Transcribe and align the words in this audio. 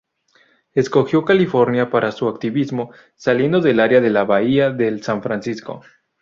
Escogió 0.73 1.23
California 1.23 1.91
para 1.91 2.11
su 2.11 2.27
activismo, 2.27 2.89
saliendo 3.15 3.61
del 3.61 3.79
área 3.79 4.01
de 4.01 4.09
la 4.09 4.23
Bahía 4.25 4.71
del 4.71 5.03
San 5.03 5.21
Francisco. 5.21 5.83